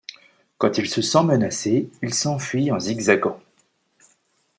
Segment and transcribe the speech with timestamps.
[0.57, 3.39] Quand il se sent menacé, il s'enfuit en zigzagant.